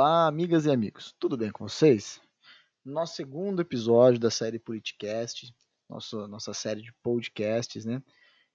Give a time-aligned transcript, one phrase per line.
[0.00, 2.20] Olá, amigas e amigos, tudo bem com vocês?
[2.84, 5.52] Nosso segundo episódio da série Politicast,
[5.90, 8.00] nossa, nossa série de podcasts, né?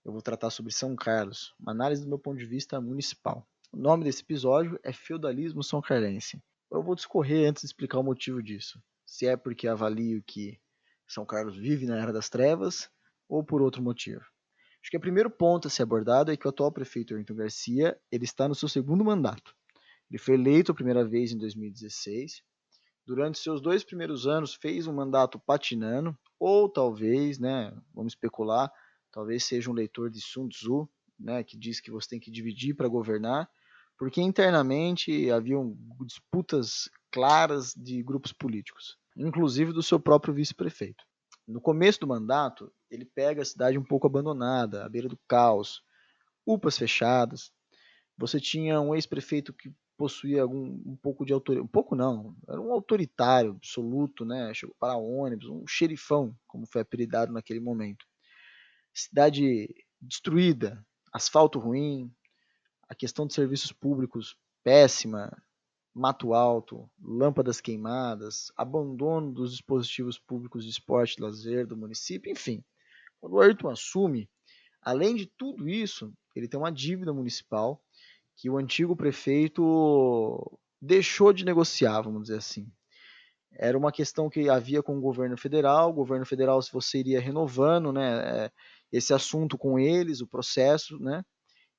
[0.05, 3.45] Eu vou tratar sobre São Carlos, uma análise do meu ponto de vista municipal.
[3.73, 6.41] O nome desse episódio é Feudalismo São Carlense.
[6.71, 8.81] Eu vou discorrer antes de explicar o motivo disso.
[9.05, 10.57] Se é porque avalio que
[11.05, 12.89] São Carlos vive na Era das Trevas
[13.27, 14.23] ou por outro motivo.
[14.81, 17.99] Acho que o primeiro ponto a ser abordado é que o atual prefeito Ayrton Garcia
[18.09, 19.53] ele está no seu segundo mandato.
[20.13, 22.43] Ele foi eleito a primeira vez em 2016.
[23.03, 28.71] Durante seus dois primeiros anos fez um mandato patinando, ou talvez, né, vamos especular,
[29.11, 30.87] talvez seja um leitor de Sun Tzu,
[31.19, 33.49] né, que diz que você tem que dividir para governar,
[33.97, 41.03] porque internamente haviam disputas claras de grupos políticos, inclusive do seu próprio vice-prefeito.
[41.47, 45.81] No começo do mandato, ele pega a cidade um pouco abandonada, à beira do caos,
[46.45, 47.51] UPAs fechadas.
[48.15, 52.59] Você tinha um ex-prefeito que possuía algum, um pouco de autoridade, um pouco não, era
[52.59, 54.53] um autoritário absoluto, né?
[54.53, 58.05] Chegou para ônibus, um xerifão, como foi apelidado naquele momento.
[58.93, 62.11] Cidade destruída, asfalto ruim,
[62.87, 65.31] a questão de serviços públicos péssima,
[65.93, 72.63] mato alto, lâmpadas queimadas, abandono dos dispositivos públicos de esporte e lazer do município, enfim.
[73.19, 74.29] Quando o Ayrton assume,
[74.81, 77.81] além de tudo isso, ele tem uma dívida municipal
[78.35, 82.71] que o antigo prefeito deixou de negociar, vamos dizer assim.
[83.51, 87.21] Era uma questão que havia com o governo federal, o governo federal, se você iria
[87.21, 88.51] renovando né, é,
[88.91, 91.23] esse assunto com eles, o processo, né,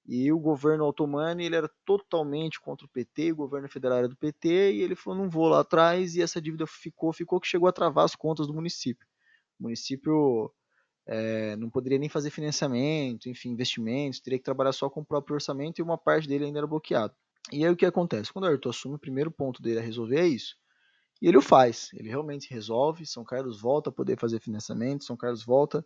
[0.06, 4.16] e o governo otomano ele era totalmente contra o PT, o governo federal era do
[4.16, 7.68] PT, e ele falou: não vou lá atrás, e essa dívida ficou, ficou que chegou
[7.68, 9.06] a travar as contas do município.
[9.58, 10.52] O município
[11.06, 15.34] é, não poderia nem fazer financiamento, enfim, investimentos, teria que trabalhar só com o próprio
[15.34, 17.14] orçamento e uma parte dele ainda era bloqueado.
[17.52, 18.32] E aí o que acontece?
[18.32, 20.56] Quando o Arthur assume, o primeiro ponto dele a resolver é isso.
[21.20, 25.16] E ele o faz, ele realmente resolve, São Carlos volta a poder fazer financiamento, São
[25.16, 25.84] Carlos volta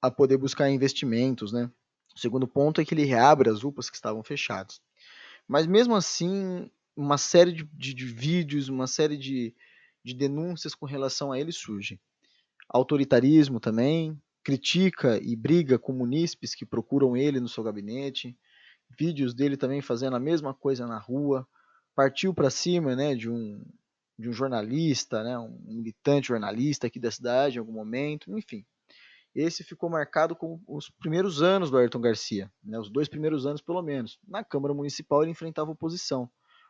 [0.00, 1.70] a poder buscar investimentos, né?
[2.14, 4.80] O segundo ponto é que ele reabre as UPAs que estavam fechadas.
[5.46, 9.54] Mas mesmo assim, uma série de, de, de vídeos, uma série de,
[10.04, 12.00] de denúncias com relação a ele surge.
[12.68, 18.34] Autoritarismo também, critica e briga com munícipes que procuram ele no seu gabinete,
[18.98, 21.46] vídeos dele também fazendo a mesma coisa na rua,
[21.94, 23.62] partiu para cima né, de, um,
[24.18, 28.64] de um jornalista, né, um militante jornalista aqui da cidade em algum momento, enfim.
[29.34, 33.60] Esse ficou marcado com os primeiros anos do Ayrton Garcia, né, os dois primeiros anos
[33.60, 34.18] pelo menos.
[34.26, 36.26] Na Câmara Municipal ele enfrentava oposição.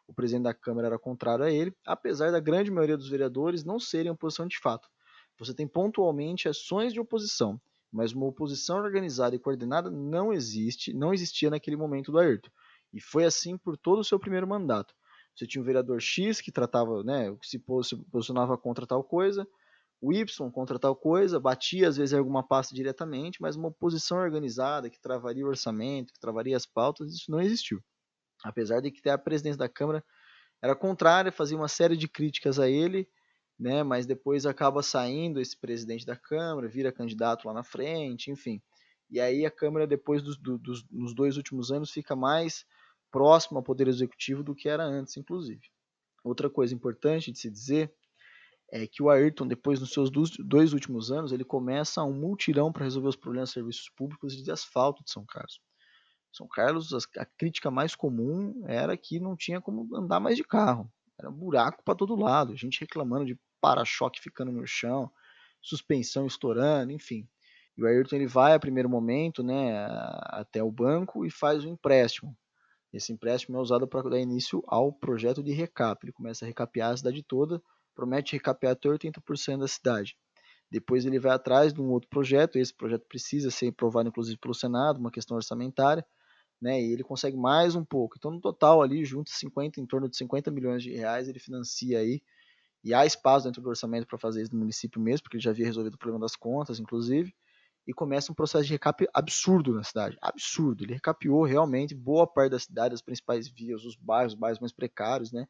[0.08, 3.78] O presidente da Câmara era contrário a ele, apesar da grande maioria dos vereadores não
[3.78, 4.88] serem oposição de fato.
[5.38, 7.60] Você tem pontualmente ações de oposição,
[7.92, 12.50] mas uma oposição organizada e coordenada não existe, não existia naquele momento do Ayrton.
[12.92, 14.94] E foi assim por todo o seu primeiro mandato.
[15.34, 19.46] Você tinha um vereador X que tratava, né, que se posicionava contra tal coisa,
[20.00, 24.90] o Y contra tal coisa, batia às vezes alguma pasta diretamente, mas uma oposição organizada
[24.90, 27.82] que travaria o orçamento, que travaria as pautas, isso não existiu.
[28.44, 30.04] Apesar de que a presidência da Câmara
[30.62, 33.08] era contrária, fazia uma série de críticas a ele,
[33.58, 33.82] né?
[33.82, 38.62] Mas depois acaba saindo esse presidente da Câmara, vira candidato lá na frente, enfim.
[39.10, 42.64] E aí a Câmara, depois dos, dos nos dois últimos anos, fica mais
[43.10, 45.62] próximo ao Poder Executivo do que era antes, inclusive.
[46.22, 47.92] Outra coisa importante de se dizer
[48.70, 52.84] é que o Ayrton, depois dos seus dois últimos anos, ele começa um multirão para
[52.84, 55.60] resolver os problemas de serviços públicos e de asfalto de São Carlos.
[56.30, 60.92] São Carlos, a crítica mais comum era que não tinha como andar mais de carro.
[61.18, 65.10] Era buraco para todo lado, gente reclamando de para-choque ficando no chão,
[65.60, 67.28] suspensão estourando, enfim.
[67.76, 69.86] E o Ayrton ele vai a primeiro momento, né,
[70.24, 72.36] até o banco e faz um empréstimo.
[72.92, 76.04] Esse empréstimo é usado para dar início ao projeto de recap.
[76.04, 77.62] Ele começa a recapear a cidade toda,
[77.94, 80.16] promete recapear até 80% da cidade.
[80.70, 84.54] Depois ele vai atrás de um outro projeto, esse projeto precisa ser aprovado inclusive pelo
[84.54, 86.04] Senado, uma questão orçamentária,
[86.60, 86.80] né?
[86.80, 88.16] E ele consegue mais um pouco.
[88.18, 91.98] Então no total ali junto 50 em torno de 50 milhões de reais ele financia
[91.98, 92.20] aí
[92.88, 95.50] e há espaço dentro do orçamento para fazer isso no município mesmo, porque ele já
[95.50, 97.34] havia resolvido o problema das contas, inclusive,
[97.86, 100.16] e começa um processo de recap absurdo na cidade.
[100.22, 100.84] Absurdo.
[100.84, 104.72] Ele recapeou realmente boa parte da cidade, as principais vias, os bairros, os bairros mais
[104.72, 105.46] precários, né?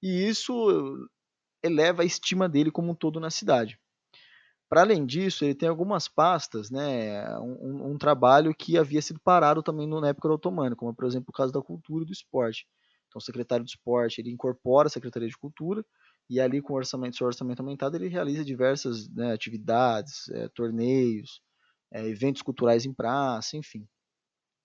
[0.00, 1.08] E isso
[1.60, 3.76] eleva a estima dele como um todo na cidade.
[4.68, 9.60] Para além disso, ele tem algumas pastas, né, um, um, trabalho que havia sido parado
[9.64, 12.64] também na época do otomano, como por exemplo o caso da cultura e do esporte.
[13.08, 15.84] Então, o secretário de esporte ele incorpora a Secretaria de Cultura
[16.28, 21.42] e ali com o orçamento, seu orçamento aumentado, ele realiza diversas né, atividades, é, torneios,
[21.92, 23.86] é, eventos culturais em praça, enfim.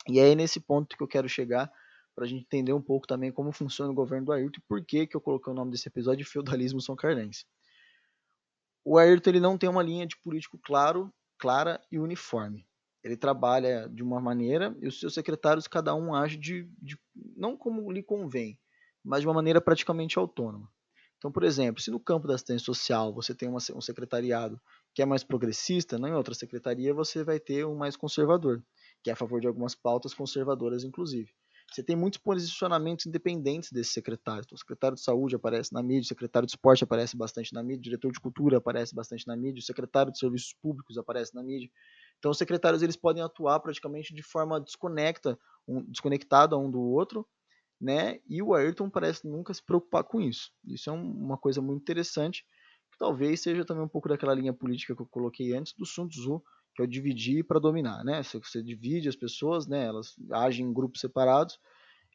[0.07, 1.71] E é nesse ponto que eu quero chegar
[2.15, 4.85] para a gente entender um pouco também como funciona o governo do Ayrton e por
[4.85, 7.45] que, que eu coloquei o nome desse episódio de Feudalismo São Carlense.
[8.85, 12.65] O Ayrton ele não tem uma linha de político claro, clara e uniforme.
[13.03, 16.97] Ele trabalha de uma maneira e os seus secretários, cada um age de, de
[17.35, 18.59] não como lhe convém,
[19.03, 20.71] mas de uma maneira praticamente autônoma.
[21.17, 24.59] Então, por exemplo, se no campo da assistência social você tem uma, um secretariado
[24.93, 28.63] que é mais progressista, não em outra secretaria você vai ter um mais conservador,
[29.03, 31.31] que é a favor de algumas pautas conservadoras, inclusive.
[31.71, 34.43] Você tem muitos posicionamentos independentes desse secretário.
[34.45, 37.63] Então, o secretário de saúde aparece na mídia, o secretário de esporte aparece bastante na
[37.63, 41.33] mídia, o diretor de cultura aparece bastante na mídia, o secretário de serviços públicos aparece
[41.33, 41.69] na mídia.
[42.19, 45.37] Então, os secretários eles podem atuar praticamente de forma desconecta,
[45.67, 47.27] um, desconectada um do outro,
[47.79, 48.19] né?
[48.27, 50.51] E o Ayrton parece nunca se preocupar com isso.
[50.65, 52.45] Isso é um, uma coisa muito interessante,
[52.91, 56.07] que talvez seja também um pouco daquela linha política que eu coloquei antes do Sun
[56.07, 56.41] Tzu,
[56.75, 58.21] que é o dividir para dominar, né?
[58.21, 59.85] Você, você, divide as pessoas, né?
[59.85, 61.59] Elas agem em grupos separados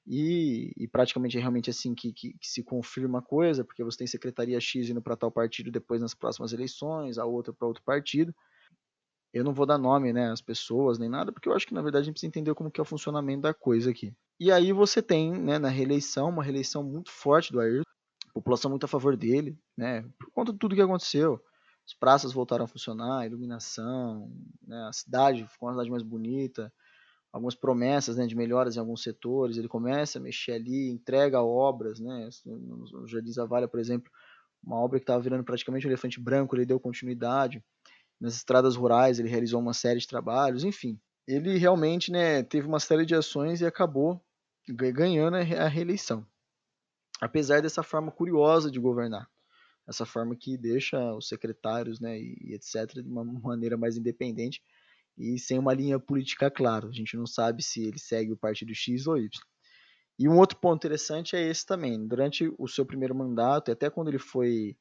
[0.06, 3.98] e, e praticamente é realmente assim que, que, que, se confirma a coisa, porque você
[3.98, 7.82] tem secretaria X indo para tal partido depois nas próximas eleições, a outra para outro
[7.82, 8.34] partido.
[9.32, 11.82] Eu não vou dar nome, né, às pessoas nem nada, porque eu acho que na
[11.82, 14.12] verdade a gente precisa entender como que é o funcionamento da coisa aqui.
[14.40, 17.82] E aí você tem, né, na reeleição, uma reeleição muito forte do Ayrton,
[18.32, 21.38] população muito a favor dele, né, por conta de tudo que aconteceu.
[21.86, 24.32] As praças voltaram a funcionar, a iluminação,
[24.66, 26.72] né, a cidade ficou uma cidade mais bonita,
[27.30, 29.58] algumas promessas né, de melhoras em alguns setores.
[29.58, 34.10] Ele começa a mexer ali, entrega obras, né, no Jardim Zavalha, por exemplo,
[34.64, 37.62] uma obra que estava virando praticamente um elefante branco, ele deu continuidade.
[38.18, 40.98] Nas estradas rurais, ele realizou uma série de trabalhos, enfim.
[41.26, 44.22] Ele realmente né, teve uma série de ações e acabou
[44.72, 46.26] ganhando a reeleição.
[47.20, 49.28] Apesar dessa forma curiosa de governar,
[49.86, 53.02] essa forma que deixa os secretários né, e etc.
[53.02, 54.62] de uma maneira mais independente
[55.18, 56.88] e sem uma linha política clara.
[56.88, 59.28] A gente não sabe se ele segue o partido X ou Y.
[60.18, 62.06] E um outro ponto interessante é esse também.
[62.06, 64.76] Durante o seu primeiro mandato, e até quando ele foi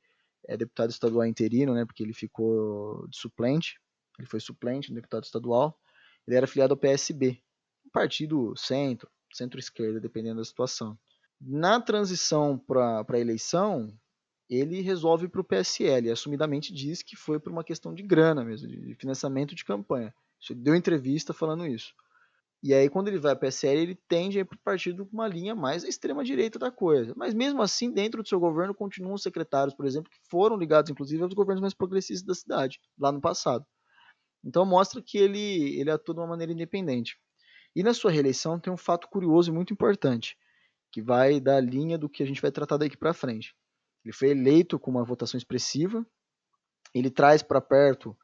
[0.47, 3.79] é, deputado estadual interino, né, porque ele ficou de suplente,
[4.17, 5.79] ele foi suplente, deputado estadual,
[6.27, 7.41] ele era filiado ao PSB,
[7.85, 10.97] um partido centro, centro-esquerda, dependendo da situação.
[11.39, 13.93] Na transição para a eleição,
[14.49, 18.67] ele resolve para o PSL, assumidamente diz que foi por uma questão de grana mesmo,
[18.67, 20.13] de financiamento de campanha.
[20.49, 21.93] Ele deu entrevista falando isso.
[22.61, 25.05] E aí, quando ele vai para o PSL, ele tende a ir para o partido
[25.05, 27.13] com uma linha mais extrema-direita da coisa.
[27.15, 31.23] Mas mesmo assim, dentro do seu governo, continuam secretários, por exemplo, que foram ligados, inclusive,
[31.23, 33.65] aos governos mais progressistas da cidade, lá no passado.
[34.43, 37.17] Então mostra que ele, ele atua de uma maneira independente.
[37.75, 40.37] E na sua reeleição tem um fato curioso e muito importante,
[40.91, 43.55] que vai dar a linha do que a gente vai tratar daqui para frente.
[44.03, 46.05] Ele foi eleito com uma votação expressiva,
[46.93, 48.17] ele traz para perto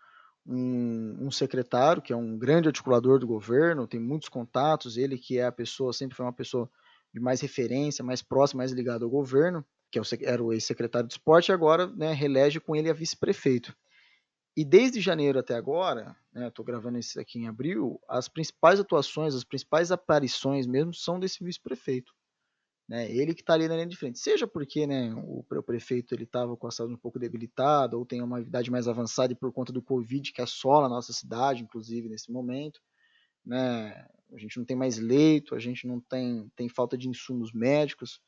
[0.46, 5.38] um, um, secretário que é um grande articulador do governo, tem muitos contatos, ele que
[5.38, 6.70] é a pessoa, sempre foi uma pessoa
[7.14, 11.14] de mais referência, mais próxima, mais ligada ao governo, que é era o ex-secretário de
[11.14, 13.76] esporte, e agora né, relege com ele a vice-prefeito.
[14.56, 19.36] E desde janeiro até agora, né, estou gravando isso aqui em abril, as principais atuações,
[19.36, 22.14] as principais aparições mesmo são desse vice-prefeito.
[22.88, 24.20] Né, ele que está ali na linha de frente.
[24.20, 28.40] Seja porque né, o, prefeito estava com a saúde um pouco debilitada, ou tem uma
[28.40, 32.32] idade mais avançada e por conta do Covid que assola a nossa cidade, inclusive nesse
[32.32, 32.80] momento.
[33.44, 37.52] Né, a gente não tem mais leito, a gente não tem, tem falta de insumos
[37.52, 38.22] médicos.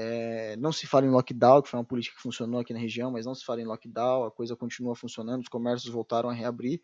[0.00, 3.10] É, não se fala em lockdown, que foi uma política que funcionou aqui na região,
[3.10, 6.80] mas não se fala em lockdown, a coisa continua funcionando, os comércios voltaram a reabrir.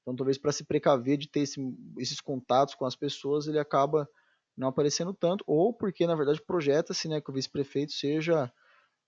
[0.00, 1.60] Então, talvez para se precaver de ter esse,
[1.98, 4.08] esses contatos com as pessoas, ele acaba
[4.56, 8.52] não aparecendo tanto, ou porque, na verdade, projeta-se né, que o vice-prefeito seja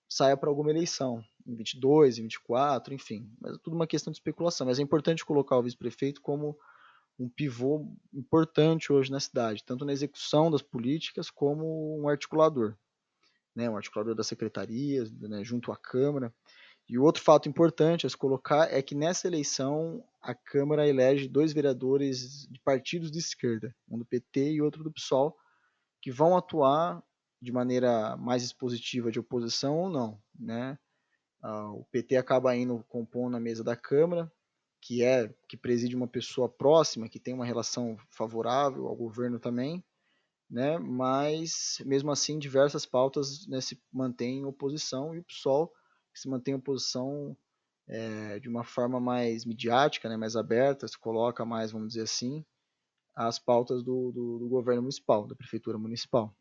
[0.08, 3.30] saia para alguma eleição, em 22, em 24, enfim.
[3.40, 4.66] Mas é tudo uma questão de especulação.
[4.66, 6.58] Mas é importante colocar o vice-prefeito como
[7.16, 12.76] um pivô importante hoje na cidade, tanto na execução das políticas como um articulador
[13.54, 16.34] né, um articulador das secretarias, né, junto à Câmara.
[16.88, 21.52] E outro fato importante a se colocar é que nessa eleição a Câmara elege dois
[21.52, 25.36] vereadores de partidos de esquerda, um do PT e outro do PSOL,
[26.02, 27.02] que vão atuar
[27.40, 30.20] de maneira mais expositiva de oposição ou não.
[30.38, 30.78] Né?
[31.42, 34.30] Ah, o PT acaba indo compondo a mesa da Câmara,
[34.80, 39.82] que é que preside uma pessoa próxima, que tem uma relação favorável ao governo também,
[40.50, 40.78] né?
[40.78, 45.72] mas mesmo assim diversas pautas né, se mantêm em oposição e o PSOL
[46.14, 47.36] se mantém em oposição
[47.88, 52.44] é, de uma forma mais midiática, né, mais aberta, se coloca mais, vamos dizer assim,
[53.16, 56.34] as pautas do, do, do governo municipal, da prefeitura municipal.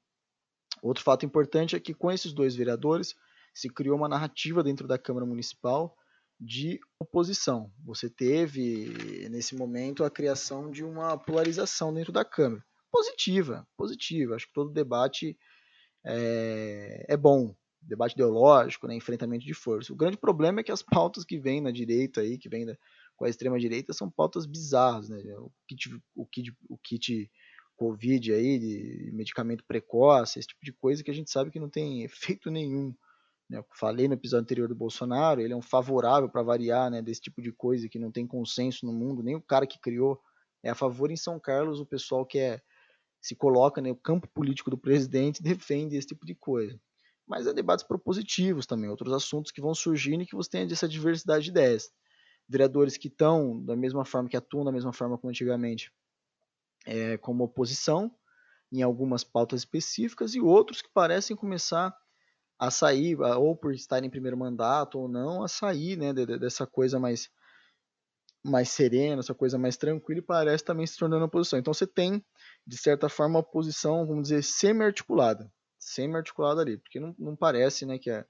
[0.81, 3.15] Outro fato importante é que com esses dois vereadores
[3.53, 5.95] se criou uma narrativa dentro da Câmara Municipal
[6.39, 7.71] de oposição.
[7.85, 14.35] Você teve, nesse momento, a criação de uma polarização dentro da Câmara positiva, positiva.
[14.35, 15.35] Acho que todo debate
[16.05, 19.91] é, é bom, debate ideológico, né, enfrentamento de força.
[19.91, 22.67] O grande problema é que as pautas que vêm na direita aí, que vêm
[23.15, 25.17] com a extrema direita, são pautas bizarras, né?
[25.37, 27.31] O kit, o kit, o kit
[27.75, 31.69] Covid aí, de medicamento precoce, esse tipo de coisa que a gente sabe que não
[31.69, 32.93] tem efeito nenhum.
[33.49, 33.57] Né?
[33.57, 37.21] Eu falei no episódio anterior do Bolsonaro, ele é um favorável para variar né, desse
[37.21, 40.21] tipo de coisa que não tem consenso no mundo, nem o cara que criou
[40.63, 42.61] é a favor em São Carlos, o pessoal que é,
[43.23, 46.77] se coloca no né, campo político do presidente defende esse tipo de coisa.
[47.25, 50.89] Mas é debates propositivos também, outros assuntos que vão surgindo e que você tem essa
[50.89, 51.89] diversidade de ideias.
[52.49, 55.89] Vereadores que estão da mesma forma, que atuam da mesma forma como antigamente,
[56.85, 58.13] é, como oposição,
[58.69, 61.95] em algumas pautas específicas, e outros que parecem começar
[62.59, 66.99] a sair, ou por estar em primeiro mandato ou não, a sair né, dessa coisa
[66.99, 67.29] mais,
[68.43, 71.57] mais serena, essa coisa mais tranquila, e parece também se tornando oposição.
[71.57, 72.23] Então você tem,
[72.67, 75.51] de certa forma, uma posição, vamos dizer, semi-articulada.
[75.79, 78.23] Semi-articulada ali, porque não, não parece né, que, a,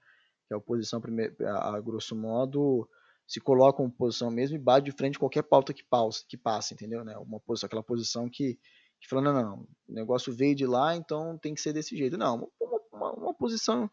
[0.48, 1.02] que a oposição,
[1.62, 2.88] a, grosso modo,
[3.28, 6.74] se coloca como posição mesmo e bate de frente qualquer pauta que passe, que passe
[6.74, 7.04] entendeu?
[7.04, 7.18] Né?
[7.18, 8.60] Uma posição, aquela posição que,
[9.02, 11.98] que fala, não, não, não, o negócio veio de lá, então tem que ser desse
[11.98, 12.18] jeito.
[12.18, 13.90] Não, uma, uma, uma posição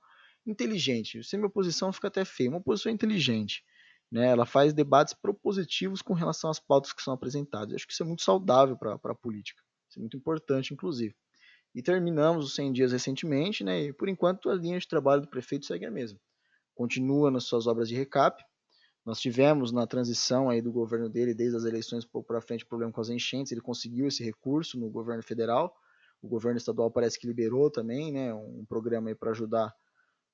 [0.47, 1.23] inteligente.
[1.25, 2.51] Sem minha posição fica até feio.
[2.51, 3.65] Uma posição inteligente.
[4.11, 4.27] Né?
[4.29, 7.71] Ela faz debates propositivos com relação às pautas que são apresentadas.
[7.71, 9.63] Eu acho que isso é muito saudável para a política.
[9.89, 11.15] Isso é muito importante, inclusive.
[11.75, 13.85] E terminamos os 100 dias recentemente, né?
[13.85, 16.19] e por enquanto a linha de trabalho do prefeito segue a mesma.
[16.75, 18.43] Continua nas suas obras de recap,
[19.05, 23.01] nós tivemos na transição aí do governo dele, desde as eleições para frente, problema com
[23.01, 23.51] as enchentes.
[23.51, 25.75] Ele conseguiu esse recurso no governo federal.
[26.21, 29.75] O governo estadual parece que liberou também, né, um programa para ajudar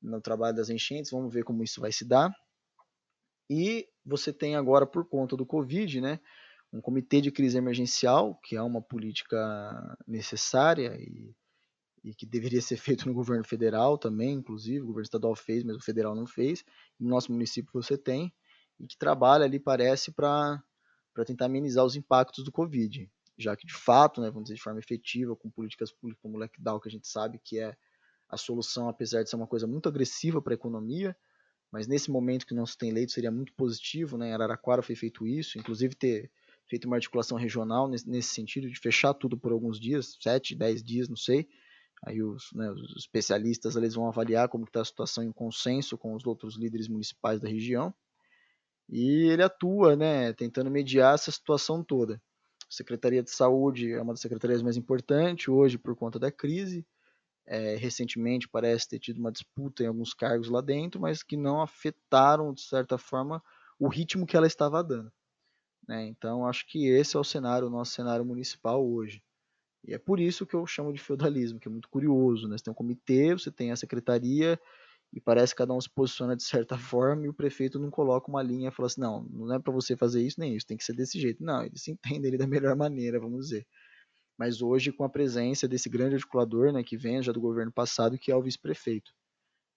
[0.02, 1.12] no trabalho das enchentes.
[1.12, 2.34] Vamos ver como isso vai se dar.
[3.48, 6.20] E você tem agora, por conta do Covid, né,
[6.72, 11.34] um comitê de crise emergencial, que é uma política necessária e,
[12.04, 14.80] e, que deveria ser feito no governo federal também, inclusive.
[14.80, 16.64] O governo estadual fez, mas o federal não fez.
[16.98, 18.32] No nosso município você tem
[18.78, 20.62] e que trabalha ali, parece, para
[21.24, 23.10] tentar amenizar os impactos do Covid.
[23.38, 26.40] Já que, de fato, né, vamos dizer de forma efetiva, com políticas públicas como o
[26.40, 27.76] lockdown, que a gente sabe que é
[28.28, 31.16] a solução, apesar de ser uma coisa muito agressiva para a economia,
[31.70, 34.30] mas nesse momento que não se tem leito seria muito positivo, né?
[34.30, 36.30] Em Araraquara foi feito isso, inclusive ter
[36.68, 41.08] feito uma articulação regional nesse, sentido de fechar tudo por alguns dias, sete, dez dias,
[41.08, 41.48] não sei.
[42.04, 46.14] Aí os, né, os especialistas eles vão avaliar como está a situação em consenso com
[46.14, 47.94] os outros líderes municipais da região
[48.88, 52.20] e ele atua, né, tentando mediar essa situação toda.
[52.68, 56.86] A Secretaria de Saúde é uma das secretarias mais importantes hoje por conta da crise.
[57.46, 61.60] É, recentemente parece ter tido uma disputa em alguns cargos lá dentro, mas que não
[61.62, 63.42] afetaram, de certa forma,
[63.78, 65.12] o ritmo que ela estava dando.
[65.86, 66.06] Né?
[66.06, 69.22] Então, acho que esse é o cenário, o nosso cenário municipal hoje.
[69.86, 72.48] E é por isso que eu chamo de feudalismo, que é muito curioso.
[72.48, 72.58] Né?
[72.58, 74.60] Você tem um comitê, você tem a secretaria,
[75.12, 78.30] e parece que cada um se posiciona de certa forma e o prefeito não coloca
[78.30, 80.76] uma linha e fala assim, não, não é para você fazer isso nem isso, tem
[80.76, 81.42] que ser desse jeito.
[81.42, 83.66] Não, ele se entende ele da melhor maneira, vamos dizer.
[84.38, 88.18] Mas hoje com a presença desse grande articulador, né, que vem já do governo passado,
[88.18, 89.12] que é o vice-prefeito.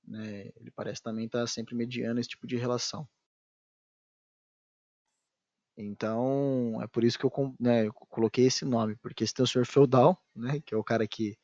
[0.07, 3.07] Né, ele parece também estar tá sempre mediando esse tipo de relação.
[5.81, 9.47] Então, é por isso que eu, né, eu coloquei esse nome, porque esse tem o
[9.47, 11.37] senhor feudal, né, que é o cara que,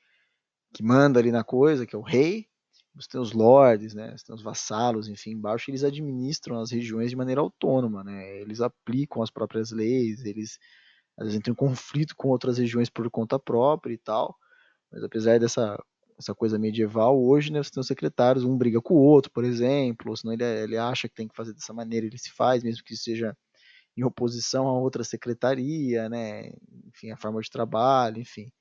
[0.73, 2.45] que manda ali na coisa, que é o rei,
[2.93, 7.09] você tem os lords, né, você tem os vassalos, enfim, embaixo, eles administram as regiões
[7.09, 10.59] de maneira autônoma, né, eles aplicam as próprias leis, eles
[11.17, 14.35] às vezes entram em conflito com outras regiões por conta própria e tal,
[14.91, 15.77] mas apesar dessa
[16.17, 19.43] essa coisa medieval, hoje, né, você tem os secretários, um briga com o outro, por
[19.43, 22.63] exemplo, ou senão ele, ele acha que tem que fazer dessa maneira, ele se faz,
[22.63, 23.35] mesmo que seja
[23.97, 26.51] em oposição a outra secretaria, né,
[26.87, 28.51] enfim, a forma de trabalho, enfim.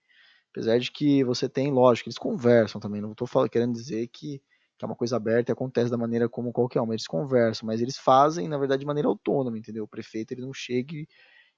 [0.51, 3.01] Apesar de que você tem, lógico, eles conversam também.
[3.01, 4.41] Não estou querendo dizer que,
[4.79, 6.93] que, é uma coisa aberta e acontece da maneira como qualquer um.
[6.93, 9.83] Eles conversam, mas eles fazem, na verdade, de maneira autônoma, entendeu?
[9.83, 11.09] O prefeito ele não chega e,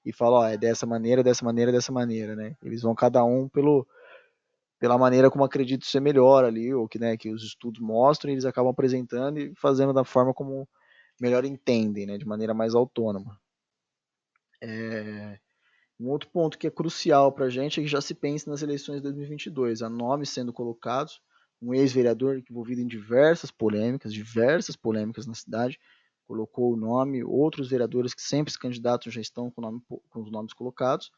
[0.09, 2.55] e fala, ó, é dessa maneira, dessa maneira, dessa maneira, né?
[2.63, 3.85] Eles vão cada um pelo
[4.79, 8.35] pela maneira como acredito ser melhor ali, ou que, né, que os estudos mostram, e
[8.35, 10.69] eles acabam apresentando e fazendo da forma como
[11.19, 13.39] melhor entendem, né, de maneira mais autônoma.
[14.61, 15.39] É...
[15.99, 18.61] Um outro ponto que é crucial para a gente é que já se pense nas
[18.61, 19.81] eleições de 2022.
[19.81, 21.19] Há nomes sendo colocados,
[21.59, 25.79] um ex-vereador envolvido em diversas polêmicas, diversas polêmicas na cidade,
[26.27, 30.31] colocou o nome, outros vereadores que sempre se candidatam já estão com, nome, com os
[30.31, 31.11] nomes colocados,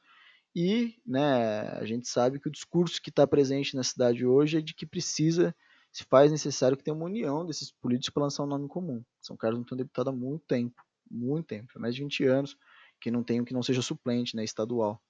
[0.55, 4.61] e né, a gente sabe que o discurso que está presente na cidade hoje é
[4.61, 5.55] de que precisa,
[5.91, 9.03] se faz necessário que tenha uma união desses políticos para lançar um nome comum.
[9.21, 12.25] São Carlos não tem um deputado há muito tempo, muito tempo, há mais de 20
[12.25, 12.57] anos,
[12.99, 15.01] que não tenha que não seja suplente, né, estadual.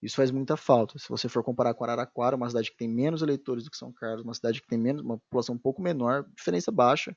[0.00, 0.98] Isso faz muita falta.
[0.98, 3.92] Se você for comparar com Araraquara, uma cidade que tem menos eleitores do que São
[3.92, 7.16] Carlos, uma cidade que tem menos, uma população um pouco menor, diferença baixa,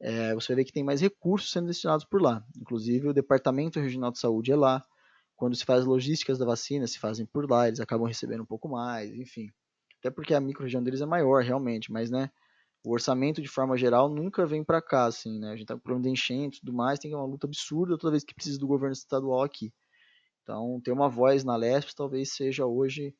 [0.00, 2.44] é, você vai ver que tem mais recursos sendo destinados por lá.
[2.56, 4.84] Inclusive, o Departamento Regional de Saúde é lá.
[5.36, 8.68] Quando se faz logísticas da vacina, se fazem por lá, eles acabam recebendo um pouco
[8.68, 9.50] mais, enfim.
[10.00, 12.30] Até porque a micro-região deles é maior, realmente, mas, né,
[12.84, 15.50] o orçamento, de forma geral, nunca vem para cá, assim, né?
[15.50, 18.12] A gente tá com problema de enchente e tudo mais, tem uma luta absurda toda
[18.12, 19.72] vez que precisa do governo estadual aqui.
[20.42, 23.14] Então, ter uma voz na LESP talvez seja hoje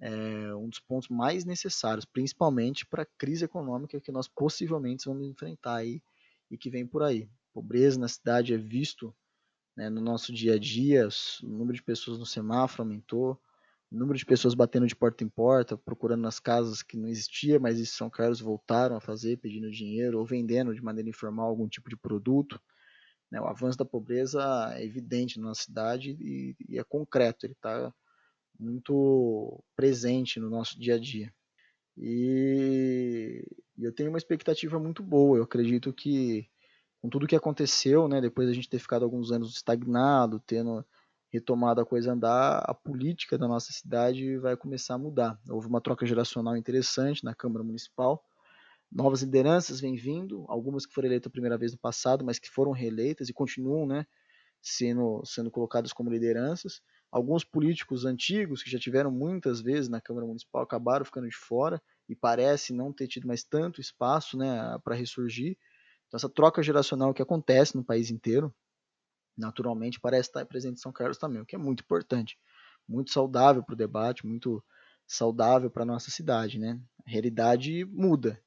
[0.00, 5.26] é, um dos pontos mais necessários, principalmente para a crise econômica que nós possivelmente vamos
[5.26, 6.02] enfrentar aí
[6.52, 7.28] e que vem por aí.
[7.52, 9.14] Pobreza na cidade é visto
[9.74, 11.08] né, no nosso dia a dia,
[11.42, 13.40] o número de pessoas no semáforo aumentou,
[13.90, 17.58] o número de pessoas batendo de porta em porta, procurando nas casas que não existia,
[17.58, 21.68] mas em São Carlos voltaram a fazer, pedindo dinheiro ou vendendo de maneira informal algum
[21.68, 22.60] tipo de produto.
[23.30, 24.42] Né, o avanço da pobreza
[24.74, 27.92] é evidente na nossa cidade e, e é concreto, ele está
[28.58, 31.32] muito presente no nosso dia a dia.
[31.96, 33.44] E,
[33.76, 35.38] e, eu tenho uma expectativa muito boa.
[35.38, 36.48] Eu acredito que
[37.00, 40.84] com tudo que aconteceu, né, depois a gente ter ficado alguns anos estagnado, tendo
[41.32, 45.40] retomado a coisa andar, a política da nossa cidade vai começar a mudar.
[45.48, 48.22] Houve uma troca geracional interessante na Câmara Municipal.
[48.90, 52.50] Novas lideranças vêm vindo, algumas que foram eleitas a primeira vez no passado, mas que
[52.50, 54.06] foram reeleitas e continuam, né,
[54.60, 56.82] sendo, sendo colocadas como lideranças.
[57.10, 61.82] Alguns políticos antigos que já tiveram muitas vezes na Câmara Municipal acabaram ficando de fora
[62.12, 65.56] e parece não ter tido mais tanto espaço, né, para ressurgir.
[66.06, 68.54] Então, essa troca geracional que acontece no país inteiro,
[69.36, 72.38] naturalmente parece estar presente em São Carlos também, o que é muito importante,
[72.86, 74.62] muito saudável para o debate, muito
[75.06, 76.78] saudável para a nossa cidade, né?
[77.06, 78.40] A realidade muda,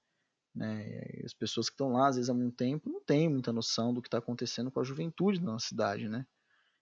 [0.53, 1.01] né?
[1.23, 4.01] As pessoas que estão lá, às vezes há muito tempo, não têm muita noção do
[4.01, 6.25] que está acontecendo com a juventude da nossa cidade, né?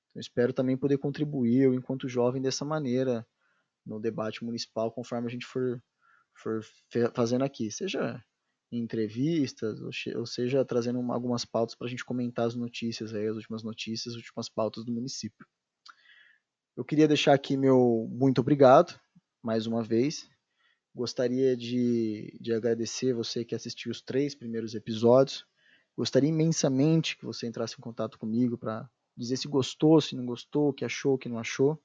[0.09, 3.25] Então, espero também poder contribuir, eu, enquanto jovem, dessa maneira
[3.85, 5.81] no debate municipal, conforme a gente for,
[6.35, 6.61] for
[7.13, 8.23] fazendo aqui, seja
[8.71, 9.79] em entrevistas,
[10.15, 13.63] ou seja, trazendo uma, algumas pautas para a gente comentar as notícias, aí, as últimas
[13.63, 15.45] notícias, as últimas pautas do município.
[16.75, 18.99] Eu queria deixar aqui meu muito obrigado,
[19.43, 20.27] mais uma vez.
[20.95, 25.45] Gostaria de, de agradecer você que assistiu os três primeiros episódios.
[25.95, 30.69] Gostaria imensamente que você entrasse em contato comigo para dizer se gostou, se não gostou,
[30.69, 31.79] o que achou, o que não achou.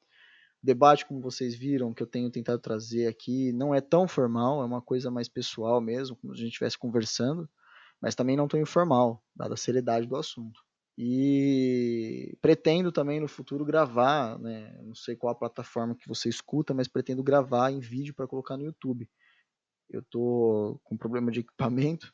[0.62, 4.64] Debate, como vocês viram, que eu tenho tentado trazer aqui, não é tão formal, é
[4.64, 7.48] uma coisa mais pessoal mesmo, como se a gente estivesse conversando,
[8.00, 10.60] mas também não tão informal, dada a seriedade do assunto.
[10.96, 16.74] E pretendo também no futuro gravar, né, não sei qual a plataforma que você escuta,
[16.74, 19.08] mas pretendo gravar em vídeo para colocar no YouTube.
[19.88, 22.12] Eu tô com problema de equipamento,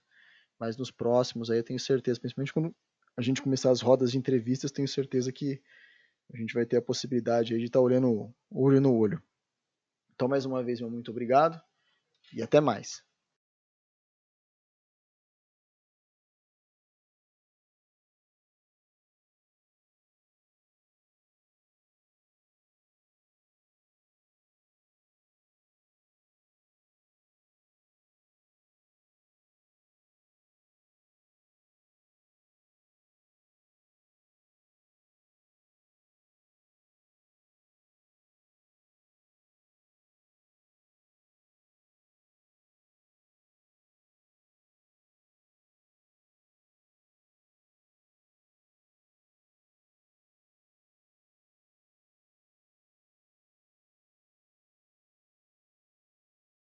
[0.60, 2.74] mas nos próximos aí eu tenho certeza, principalmente quando
[3.16, 5.62] a gente começar as rodas de entrevistas, tenho certeza que
[6.32, 9.22] a gente vai ter a possibilidade de estar tá olhando olho no olho.
[10.14, 11.60] Então, mais uma vez, meu muito obrigado
[12.32, 13.02] e até mais.